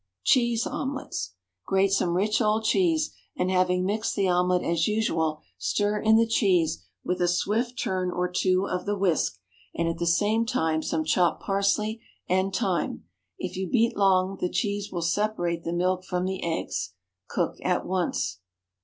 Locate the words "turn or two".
7.77-8.67